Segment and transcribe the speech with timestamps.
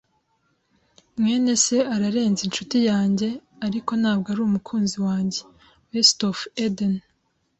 [1.21, 3.27] mwene se ararenze inshuti yanjye,
[3.65, 5.39] ariko ntabwo arumukunzi wanjye.
[5.89, 6.93] (WestofEden)